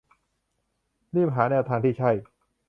[1.15, 2.11] รีบหาแนวทางที่ใช่